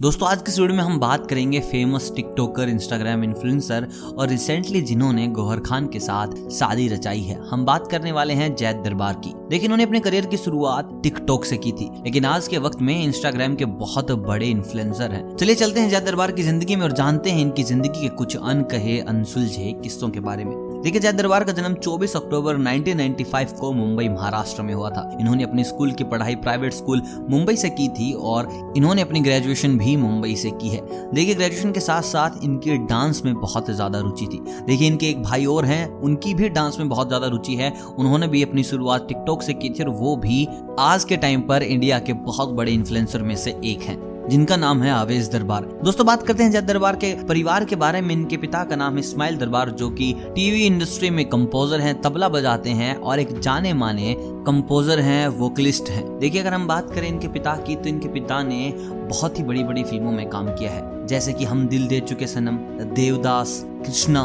दोस्तों, 0.00 0.28
आज 0.28 0.42
की 0.42 0.52
वीडियो 0.52 0.76
में 0.76 0.82
हम 0.82 0.98
बात 0.98 1.26
करेंगे 1.30 1.58
फ़ेमस 1.60 2.10
टिकटॉकर 2.16 2.68
इंस्टाग्राम 2.68 3.24
इन्फ्लुएंसर 3.24 3.88
और 4.18 4.28
रिसेंटली 4.28 4.80
जिन्होंने 4.80 5.26
गौहर 5.28 5.60
खान 5.60 5.86
के 5.86 6.00
साथ 6.00 6.34
शादी 6.50 6.86
रचाई 6.88 7.20
है। 7.20 7.38
हम 7.48 7.64
बात 7.64 7.90
करने 7.90 8.12
वाले 8.12 8.34
हैं 8.34 8.54
जैद 8.54 8.76
दरबार 8.76 9.20
की। 9.24 9.32
देखिए 9.50 9.66
उन्होंने 9.66 9.84
अपने 9.84 10.00
करियर 10.00 10.26
की 10.26 10.36
शुरुआत 10.36 10.98
टिकटॉक 11.02 11.44
से 11.44 11.56
की 11.56 11.72
थी, 11.72 11.90
लेकिन 12.04 12.24
आज 12.24 12.48
के 12.48 12.58
वक्त 12.58 12.80
में 12.80 12.94
इंस्टाग्राम 12.96 13.54
के 13.54 13.64
बहुत 13.76 14.12
बड़े 14.22 14.46
इन्फ्लुएंसर 14.46 15.12
हैं। 15.12 15.36
चलिए 15.36 15.54
चलते 15.56 15.80
हैं 15.80 15.90
जैद 15.90 16.04
दरबार 16.04 16.32
की 16.32 16.42
ज़िंदगी 16.42 16.76
में 16.76 16.82
और 16.82 16.92
जानते 16.94 17.30
हैं 17.30 17.40
इनकी 17.40 17.62
ज़िंदगी 17.64 18.00
के 18.00 18.08
कुछ 18.16 18.36
अनकहे, 18.36 18.98
अनसुलझे 19.00 19.72
किस्सों 19.82 20.08
के 20.08 20.20
बारे 20.22 20.44
में। 20.44 20.69
देखिए, 20.82 21.00
जय 21.00 21.12
दरबार 21.12 21.44
का 21.44 21.52
जन्म 21.52 21.74
24 21.74 22.14
अक्टूबर 22.16 22.56
1995 22.56 23.52
को 23.52 23.72
मुंबई, 23.72 24.08
महाराष्ट्र 24.08 24.62
में 24.62 24.74
हुआ 24.74 24.90
था। 24.90 25.18
इन्होंने 25.20 25.44
अपनी 25.44 25.64
स्कूल 25.64 25.92
की 25.92 26.04
पढ़ाई, 26.04 26.34
प्राइवेट 26.34 26.72
स्कूल 26.72 27.02
मुंबई 27.30 27.56
से 27.56 27.70
की 27.70 27.88
थी 27.88 28.12
और 28.12 28.48
इन्होंने 28.76 29.02
अपनी 29.02 29.20
ग्रेजुएशन 29.20 29.76
भी 29.78 29.96
मुंबई 29.96 30.34
से 30.34 30.50
की 30.50 30.68
है। 30.68 30.80
देखिए, 31.14 31.34
ग्रेजुएशन 31.34 31.72
के 31.72 31.80
साथ 31.80 32.02
साथ 32.02 32.44
इनकी 32.44 32.76
डांस 32.76 33.22
में 33.24 33.34
बहुत 33.34 33.70
ज़्यादा 33.70 34.00
रुचि 34.00 34.26
थी। 34.26 34.40
देखिए, 34.66 34.88
इनके 34.88 35.06
एक 35.06 35.22
भाई 35.22 35.46
और 35.46 35.64
हैं, 35.64 35.86
उनकी 36.00 36.34
भी 36.34 36.48
डांस 36.48 36.78
में 36.78 36.88
बहुत 36.88 37.08
ज़्यादा 37.08 37.26
रुचि 37.26 37.54
है। 37.54 37.72
उन्होंने 37.98 38.28
भी 38.28 38.42
अपनी 38.42 38.62
शुरुआत 38.62 39.08
टिकटॉक 39.08 39.42
से 39.42 39.52
की 39.52 39.70
थी 39.70 39.82
और 39.82 39.90
वो 39.90 40.16
भी 40.16 40.46
आज 40.78 41.04
के 41.04 41.16
टाइम 41.16 41.40
पर 41.40 41.62
इंडिया 41.62 41.98
के 41.98 42.12
बहुत 42.12 42.48
बड़े 42.48 42.72
इन्फ्लुएंसर 42.72 43.22
में 43.22 43.36
से 43.36 43.60
एक 43.64 43.82
हैं। 43.82 44.09
जिनका 44.30 44.56
नाम 44.56 44.82
है 44.82 44.90
आवेश 44.90 45.28
दरबार। 45.28 45.64
दोस्तों, 45.84 46.06
बात 46.06 46.22
करते 46.22 46.42
हैं 46.42 46.50
जैद 46.50 46.64
दरबार 46.64 46.96
के 46.96 47.24
परिवार 47.24 47.64
के 47.64 47.76
बारे 47.76 48.00
में। 48.00 48.14
इनके 48.14 48.36
पिता 48.36 48.62
का 48.64 48.76
नाम 48.76 48.98
इस्माइल 48.98 49.36
दरबार, 49.36 49.70
जो 49.70 49.90
कि 49.90 50.12
टीवी 50.34 50.66
इंडस्ट्री 50.66 51.10
में 51.10 51.24
कंपोजर 51.28 51.80
हैं, 51.80 52.00
तबला 52.02 52.28
बजाते 52.28 52.70
हैं 52.70 52.94
और 52.96 53.20
एक 53.20 53.40
जाने 53.40 53.72
माने 53.74 54.14
कंपोजर 54.18 55.00
हैं, 55.00 55.28
वोकलिस्ट 55.28 55.88
हैं। 55.88 56.18
देखिए, 56.18 56.40
अगर 56.40 56.54
हम 56.54 56.66
बात 56.66 56.94
करें 56.94 57.08
इनके 57.08 57.28
पिता 57.28 57.56
की 57.56 57.76
तो 57.76 57.88
इनके 57.88 58.08
पिता 58.08 58.42
ने 58.42 58.72
बहुत 58.88 59.38
ही 59.38 59.44
बड़ी 59.44 59.64
बड़ी 59.64 59.84
फ़िल्मों 59.84 60.12
में 60.12 60.28
काम 60.28 60.46
किया 60.46 60.70
है। 60.70 61.06
जैसे 61.06 61.32
कि 61.32 61.44
हम 61.44 61.66
दिल 61.68 61.86
दे 61.86 62.00
चुके 62.00 62.26
सनम, 62.26 62.56
देवदास, 62.94 63.62
कृष्णा, 63.66 64.24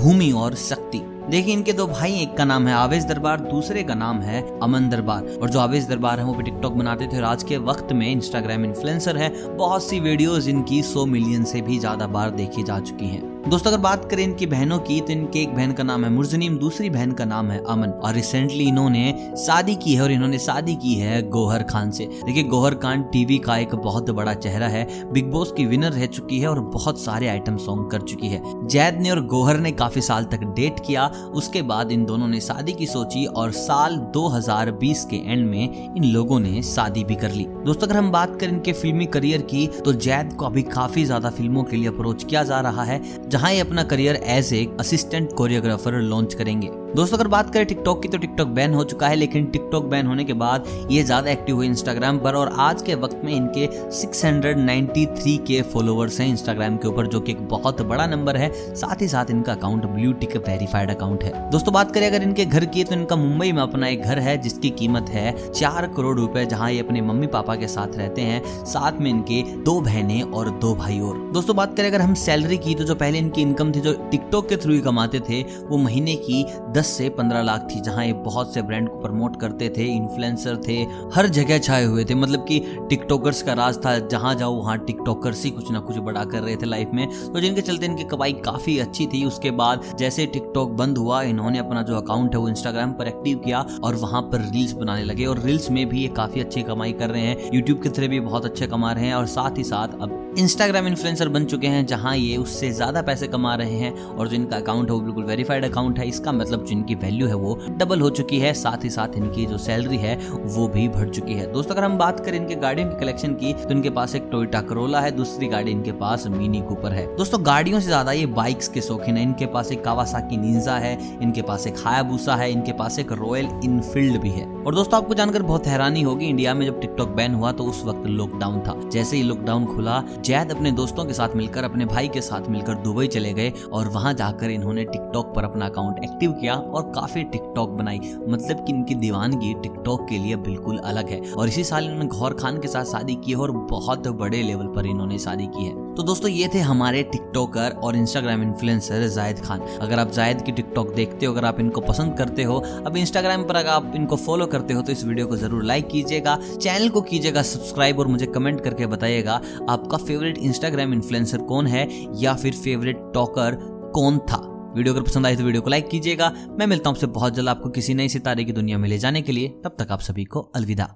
भूमि 0.00 0.32
और 0.32 0.54
शक्ति। 0.54 0.98
देखिए, 1.28 1.54
इनके 1.54 1.72
दो 1.72 1.86
भाई 1.86 2.12
एक 2.12 2.36
का 2.36 2.44
नाम 2.44 2.66
है 2.68 2.74
आवेश 2.74 3.04
दरबार, 3.04 3.40
दूसरे 3.40 3.82
का 3.82 3.94
नाम 3.94 4.20
है 4.20 4.42
अमन 4.62 4.88
दरबार। 4.88 5.26
और 5.42 5.50
जो 5.50 5.60
आवेश 5.60 5.84
दरबार 5.84 6.18
है, 6.18 6.24
वो 6.24 6.34
भी 6.34 6.42
टिकटॉक 6.42 6.72
बनाते 6.72 7.06
थे 7.06 7.16
और 7.16 7.24
आज 7.24 7.42
के 7.42 7.56
वक्त 7.58 7.92
में 7.92 8.10
इंस्टाग्राम 8.10 8.64
इन्फ्लुएंसर 8.64 9.16
है। 9.16 9.32
बहुत 9.56 9.84
सी 9.84 10.00
वीडियोज़ 10.00 10.50
इनकी 10.50 10.82
सौ 10.82 11.06
मिलियन 11.06 11.44
से 11.44 11.60
भी 11.60 11.78
ज़्यादा 11.78 12.06
बार 12.08 12.30
देखी 12.30 12.62
जा 12.62 12.78
चुकी 12.80 13.06
हैं। 13.06 13.29
दोस्तों, 13.40 13.70
अगर 13.70 13.80
बात 13.80 14.04
करें 14.10 14.22
इनकी 14.22 14.46
बहनों 14.46 14.78
की 14.78 15.00
तो 15.00 15.12
इनके 15.12 15.40
एक 15.40 15.54
बहन 15.54 15.72
का 15.72 15.82
नाम 15.82 16.04
है 16.04 16.10
मुर्जनीम, 16.10 16.56
दूसरी 16.58 16.88
बहन 16.90 17.12
का 17.12 17.24
नाम 17.24 17.50
है 17.50 17.58
अमन। 17.64 17.90
और 17.90 18.14
रिसेंटली 18.14 18.64
इन्होंने 18.64 19.34
शादी 19.38 19.74
की 19.74 19.94
है 19.94 20.02
और 20.02 20.12
इन्होंने 20.12 20.38
शादी 20.38 20.74
की 20.74 20.94
है 20.94 21.22
गोहर 21.28 21.62
खान 21.62 21.90
से। 21.90 22.06
देखिए, 22.16 22.42
गोहर 22.44 22.74
खान 22.74 23.02
टीवी 23.12 23.38
का 23.38 23.56
एक 23.58 23.74
बहुत 23.76 24.10
बड़ा 24.10 24.34
चेहरा 24.34 24.68
है 24.68 24.86
बिग 25.12 25.30
बॉस 25.30 25.52
की 25.56 25.64
विनर 25.66 25.92
रह 25.92 26.06
चुकी 26.08 26.40
है 26.40 26.48
और 26.48 26.60
बहुत 26.66 27.00
सारे 27.00 27.28
आइटम 27.28 27.56
सॉन्ग 27.58 27.90
कर 27.90 28.00
चुकी 28.02 28.28
है। 28.28 28.42
जैद 28.66 28.98
ने 29.00 29.10
और 29.10 29.24
गोहर 29.26 29.60
ने 29.60 29.72
काफ़ी 29.72 30.00
साल 30.00 30.24
तक 30.26 30.44
डेट 30.56 30.80
किया, 30.86 31.06
उसके 31.34 31.62
बाद 31.62 31.92
इन 31.92 32.04
दोनों 32.04 32.28
ने 32.28 32.40
शादी 32.40 32.72
की 32.72 32.86
सोची 32.86 33.24
और 33.26 33.52
साल 33.52 33.96
2020 34.14 35.04
के 35.04 35.22
एंड 35.24 35.48
में 35.48 35.94
इन 35.96 36.04
लोगों 36.04 36.40
ने 36.40 36.62
शादी 36.64 37.04
भी 37.04 37.14
कर 37.16 37.32
ली। 37.32 37.46
दोस्तों, 37.64 37.86
अगर 37.86 37.96
हम 37.96 38.10
बात 38.10 38.38
करें 38.40 38.52
इनके 38.52 38.72
फिल्मी 38.74 39.06
करियर 39.08 39.42
की 39.44 39.66
तो 39.78 39.92
जैद 39.94 40.32
को 40.32 40.46
अभी 40.46 40.62
काफ़ी 40.64 41.04
ज़्यादा 41.04 41.30
फ़िल्मों 41.30 41.64
के 41.64 41.76
लिए 41.76 41.88
अप्रोच 41.88 42.24
किया 42.24 42.44
जा 42.44 42.60
रहा 42.60 42.84
है। 42.84 43.00
जहाँ 43.30 43.52
ये 43.52 43.60
अपना 43.60 43.82
करियर 43.82 44.14
एज 44.14 44.52
एक 44.54 44.76
असिस्टेंट 44.80 45.32
कोरियोग्राफर 45.32 46.00
लॉन्च 46.02 46.34
करेंगे। 46.34 46.68
दोस्तों, 46.96 47.16
अगर 47.16 47.28
बात 47.28 47.52
करें 47.54 47.64
टिकटॉक 47.66 48.00
की 48.02 48.08
तो 48.08 48.18
टिकटॉक 48.18 48.48
बैन 48.48 48.72
हो 48.74 48.84
चुका 48.84 49.08
है, 49.08 49.16
लेकिन 49.16 49.44
टिकटॉक 49.46 49.84
बैन 49.84 50.06
होने 50.06 50.24
के 50.24 50.32
बाद 50.32 50.64
ये 50.90 51.02
ज़्यादा 51.02 51.30
एक्टिव 51.30 51.56
हुए 51.56 51.66
इंस्टाग्राम 51.66 52.18
पर 52.18 52.34
और 52.34 52.48
आज 52.58 52.80
के 52.82 52.94
वक्त 52.94 53.20
में 53.24 53.32
इनके 53.32 53.66
693 53.92 55.36
के 55.46 55.60
फॉलोअर्स 55.64 56.18
हैं 56.20 56.26
इंस्टाग्राम 56.28 56.76
के 56.76 56.88
ऊपर, 56.88 57.06
जो 57.06 57.20
कि 57.20 57.32
एक 57.32 57.46
बहुत 57.48 57.82
बड़ा 57.82 58.06
नंबर 58.06 58.36
है। 58.36 58.50
साथ 58.74 59.02
ही 59.02 59.08
साथ 59.08 59.30
इनका 59.30 59.52
account 59.52 59.86
blue 59.86 60.12
tick 60.14 60.36
verified 60.38 60.90
account 60.90 61.24
है। 61.24 61.50
दोस्तों, 61.50 61.74
बात 61.74 61.92
करें 61.94 62.06
अगर 62.06 62.22
इनके 62.22 62.44
घर 62.44 62.64
की 62.66 62.84
तो 62.84 62.94
इनका 62.94 63.16
मुंबई 63.16 63.52
में 63.52 63.62
अपना 63.62 63.88
एक 63.88 64.02
घर 64.02 64.18
है, 64.18 64.36
जिसकी 64.38 64.70
कीमत 64.72 65.10
है 65.10 65.52
चार 65.52 65.86
करोड़ 65.96 66.16
रुपए, 66.18 66.44
जहाँ 66.46 66.70
ये 66.72 66.80
अपने 66.80 67.00
मम्मी 67.02 67.26
पापा 67.28 67.56
के 67.56 67.68
साथ 67.68 67.96
रहते 67.98 68.22
हैं। 68.22 68.64
साथ 68.64 69.00
में 69.00 69.10
इनके 69.10 69.42
दो 69.62 69.80
बहने 69.80 70.20
और 70.24 70.50
दो 70.58 70.74
भाई 70.74 70.98
और। 71.00 71.18
दोस्तों, 71.32 71.56
बात 71.56 71.76
करें 71.76 71.88
अगर 71.88 72.00
हम 72.00 72.14
सैलरी 72.16 72.58
की 72.58 72.74
तो 72.74 72.84
जो 72.84 72.94
पहले 72.96 73.18
इनकी 73.18 73.42
इनकम 73.42 73.72
थी, 73.72 73.80
जो 73.80 73.92
टिकटॉक 74.10 74.48
के 74.48 74.56
थ्रू 74.56 74.72
ही 74.72 74.80
कमाते 74.80 75.20
थे, 75.20 75.42
वो 75.60 75.76
महीने 75.78 76.14
की 76.18 76.44
दस 76.80 76.86
से 76.88 77.08
पंद्रह 77.10 77.42
लाख 77.42 77.66
थी, 77.70 77.80
जहाँ 77.80 78.04
ये 78.04 78.12
बहुत 78.24 78.52
से 78.54 78.60
ब्रांड 78.62 78.88
को 78.88 78.98
प्रमोट 79.00 79.38
करते 79.40 79.68
थे 79.68 79.84
इन्फ्लुएंसर 79.86 80.56
थे, 80.68 80.76
हर 81.14 81.26
जगह 81.28 81.58
छाए 81.58 81.84
हुए 81.84 82.04
थे। 82.04 82.14
मतलब 82.14 82.44
कि 82.48 82.60
टिकटॉकर्स 82.90 83.42
का 83.42 83.52
राज 83.52 83.78
था, 83.78 83.98
जहाँ 84.08 84.34
जाओ, 84.34 84.54
वहाँ 84.54 84.76
टिकटॉकर्स 84.80 85.44
ही 85.44 85.50
कुछ 85.50 85.70
ना 85.70 85.80
कुछ 85.80 85.96
बड़ा 85.98 86.24
कर 86.24 86.42
रहे 86.42 86.54
थे 86.56 86.66
लाइफ 86.66 86.90
में। 86.94 87.06
तो 87.32 87.40
जिनके 87.40 87.60
चलते 87.60 87.86
इनकी 87.86 88.04
कमाई 88.04 88.32
काफ़ी 88.44 88.78
अच्छी 88.78 89.06
थी। 89.06 89.24
उसके 89.24 89.50
बाद 89.52 89.84
जैसे 89.98 90.26
टिकटॉक 90.28 90.70
बंद 90.72 90.98
हुआ, 90.98 91.20
इन्होंने 91.24 91.58
अपना 91.58 91.82
जो 91.82 91.96
अकाउंट 91.96 92.34
है 92.34 92.40
वो 92.40 92.48
इंस्टाग्राम 92.48 92.92
पर 92.92 93.08
एक्टिव 93.08 93.38
किया 93.38 93.64
और 93.84 93.94
वहाँ 93.96 94.22
पर 94.22 94.40
रील्स 94.46 94.72
बनाने 94.72 95.04
लगे। 95.04 95.26
और 95.26 95.40
रील्स 95.40 95.70
में 95.70 95.86
भी 95.88 96.02
ये 96.02 96.08
काफ़ी 96.16 96.40
अच्छी 96.40 96.62
कमाई 96.62 96.92
कर 96.92 97.10
रहे 97.10 97.22
हैं। 97.22 97.50
यूट्यूब 97.54 97.82
के 97.82 97.88
थ्रू 97.90 98.08
भी 98.08 98.20
बहुत 98.20 98.44
अच्छे 98.44 98.66
कमा 98.66 98.92
रहे 98.92 99.06
हैं 99.06 99.14
और 99.14 99.26
साथ 99.26 99.58
ही 99.58 99.64
साथ 99.64 100.00
अब 100.00 100.18
इंस्टाग्राम 100.38 100.86
इन्फ्लुएंसर 100.86 101.28
बन 101.28 101.44
चुके 101.44 101.66
हैं, 101.66 101.84
जहाँ 101.86 102.16
ये 102.16 102.36
उससे 102.38 102.70
ज़्यादा 102.72 103.02
पैसे 103.02 103.28
कमा 103.28 103.54
रहे 103.54 103.76
हैं। 103.76 103.94
और 104.06 104.28
जो 104.28 104.36
इनका 104.36 104.56
अकाउंट 104.56 104.90
है 104.90 104.94
वो 104.94 105.00
बिल्कुल 105.02 105.24
वेरीफाइड 105.24 105.64
अकाउंट 105.64 105.98
है। 105.98 106.08
इसका 106.08 106.32
मतलब 106.32 106.64
जो 106.70 106.76
इनकी 106.76 106.94
वैल्यू 106.96 107.26
है 107.26 107.34
वो 107.36 107.54
डबल 107.70 108.00
हो 108.00 108.10
चुकी 108.12 108.38
है, 108.38 108.52
साथ 108.54 108.84
ही 108.84 108.90
साथ 108.90 109.16
इनकी 109.16 109.46
जो 109.46 109.58
सैलरी 109.60 109.96
है 109.98 110.16
वो 110.26 110.66
भी 110.68 110.88
बढ़ 110.90 111.08
चुकी 111.10 111.34
है। 111.34 111.50
दोस्तों, 111.52 111.74
अगर 111.74 111.84
हम 111.84 111.96
बात 111.98 112.20
करें 112.20 112.38
इनके 112.38 112.54
गाड़ियों 112.56 112.88
की 112.88 112.98
कलेक्शन 113.00 113.34
की 113.34 113.52
तो 113.54 113.70
इनके 113.70 113.90
पास 113.90 114.14
एक 114.14 114.28
टोयोटा 114.32 114.60
करोला 114.62 115.00
है, 115.00 115.10
दूसरी 115.12 115.48
गाड़ी 115.48 115.70
इनके 115.70 115.92
पास 115.94 116.26
मिनी 116.28 116.60
कूपर 116.62 116.92
है। 116.92 117.06
दोस्तों, 117.16 117.44
गाड़ियों 117.46 117.80
से 117.80 117.86
ज़्यादा 117.86 118.12
ये 118.12 118.26
बाइक्स 118.32 118.68
के 118.68 118.80
शौकीन 118.80 119.16
है। 119.16 119.22
इनके 119.22 119.46
पास 119.48 119.72
एक 119.72 119.84
कावासाकी 119.84 120.36
निंजा 120.36 120.76
है, 120.76 120.96
इनके 121.22 121.42
पास 121.42 121.66
एक 121.66 121.78
हायाबूसा 121.84 122.34
है, 122.36 122.50
इनके 122.52 122.72
पास 122.72 122.98
एक 122.98 123.12
रॉयल 123.14 123.48
इनफील्ड 123.64 124.20
भी 124.20 124.30
है। 124.30 124.46
और 124.60 124.74
दोस्तों, 124.74 124.98
आपको 124.98 125.14
जानकर 125.14 125.42
बहुत 125.42 125.66
हैरानी 125.66 126.02
होगी, 126.02 126.26
इंडिया 126.26 126.54
में 126.54 126.64
जब 126.66 126.80
टिकटॉक 126.80 127.08
बैन 127.10 127.34
हुआ 127.34 127.52
तो 127.52 127.64
उस 127.64 127.84
वक्त 127.84 128.06
लॉकडाउन 128.08 128.60
था। 128.60 128.74
जैसे 128.90 129.16
ही 129.16 129.22
लॉकडाउन 129.22 129.66
खुला, 129.66 130.02
जैद 130.20 130.50
अपने 130.50 130.72
दोस्तों 130.72 131.04
के 131.04 131.12
साथ 131.12 131.36
मिलकर, 131.36 131.64
अपने 131.64 131.84
भाई 131.86 132.08
के 132.08 132.20
साथ 132.20 132.48
मिलकर 132.50 132.74
दुबई 132.80 133.06
चले 133.08 133.32
गए, 133.32 133.52
और 133.72 133.88
वहाँ 133.88 134.14
जाकर 134.14 134.50
इन्होंने 134.50 134.84
टिकटॉक 134.84 135.34
पर 135.36 135.44
अपना 135.44 135.66
अकाउंट 135.66 136.04
एक्टिव 136.04 136.32
किया। 136.32 136.59
और 136.60 136.90
काफ़ी 136.92 137.24
टिकटॉक 137.24 137.70
बनाई। 137.72 138.00
मतलब 138.28 138.64
कि 138.64 138.72
इनकी 138.72 138.94
दीवानगी 138.96 139.52
टिकटॉक 139.62 140.06
के 140.08 140.18
लिए 140.18 140.36
बिल्कुल 140.38 140.78
अलग 140.80 141.08
है। 141.08 141.20
और 141.32 141.48
इसी 141.48 141.64
साल 141.64 141.84
इन्होंने 141.84 142.06
गौर 142.08 142.34
खान 142.34 142.58
के 142.60 142.68
साथ 142.68 142.84
शादी 142.86 143.14
की 143.16 143.30
है 143.30 143.38
और 143.38 143.50
बहुत 143.70 144.08
बड़े 144.10 144.42
लेवल 144.42 144.66
पर 144.66 144.86
इन्होंने 144.86 145.18
शादी 145.18 145.46
की 145.48 145.64
है। 145.64 145.88
तो 145.94 146.02
दोस्तों, 146.02 146.30
ये 146.30 146.48
थे 146.54 146.60
हमारे 146.60 147.02
टिकटॉकर 147.02 147.70
और 147.74 147.96
इंस्टाग्राम 147.96 148.42
इन्फ्लुएंसर 148.42 149.06
जायद 149.08 149.40
खान। 149.40 149.60
अगर 149.80 149.98
आप 149.98 150.10
जायद 150.10 150.42
की 150.42 150.52
टिकटॉक 150.52 150.94
देखते 150.94 151.26
हो, 151.26 151.32
अगर 151.32 151.44
आप 151.44 151.60
इनको 151.60 151.80
पसंद 151.80 152.16
करते 152.18 152.42
हो, 152.42 152.58
अब 152.86 152.96
इंस्टाग्राम 152.96 153.44
पर 153.44 153.56
अगर 153.56 153.70
आप 153.70 153.92
इनको 153.96 154.16
फॉलो 154.16 154.46
करते 154.46 154.74
हो 154.74 154.82
तो 154.82 154.92
इस 154.92 155.04
वीडियो 155.04 155.26
को 155.26 155.36
ज़रूर 155.36 155.64
लाइक 155.64 155.88
कीजिएगा। 155.88 156.38
चैनल 156.52 156.88
को 156.88 157.00
कीजिएगा 157.02 157.42
सब्सक्राइब 157.44 157.98
और 157.98 158.06
मुझे 158.08 158.26
कमेंट 158.26 158.60
करके 158.60 158.86
बताइएगा, 158.86 159.40
आपका 159.68 159.96
फेवरेट 159.98 160.38
इंस्टाग्राम 160.40 160.92
इन्फ्लुएंसर 160.94 161.42
कौन 161.42 161.66
है 161.66 161.88
या 162.16 162.34
फिर 162.34 162.52
फेवरेट 162.54 163.10
टॉकर 163.14 163.58
कौन 163.94 164.18
था। 164.20 164.46
वीडियो 164.70 164.94
अगर 164.94 165.02
पसंद 165.02 165.26
आए 165.26 165.36
तो 165.36 165.44
वीडियो 165.44 165.62
को 165.62 165.70
लाइक 165.70 165.88
कीजिएगा। 165.88 166.30
मैं 166.50 166.66
मिलता 166.66 166.90
हूँ 166.90 166.96
आपसे 166.96 167.06
बहुत 167.08 167.34
जल्द 167.34 167.48
आपको 167.48 167.70
किसी 167.70 167.94
नई 167.94 168.08
सितारे 168.08 168.44
की 168.44 168.52
दुनिया 168.52 168.78
में 168.78 168.88
ले 168.88 168.98
जाने 168.98 169.22
के 169.22 169.32
लिए। 169.32 169.48
तब 169.64 169.76
तक 169.78 169.92
आप 169.92 170.00
सभी 170.00 170.24
को 170.24 170.40
अलविदा। 170.56 170.88